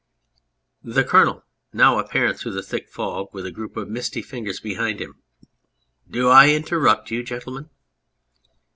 [0.83, 1.43] THE COLONEL
[1.73, 5.21] (now apparent through the thick fog, with a group of misty figures behind him).
[6.09, 7.69] Do I interrupt you, gentlemen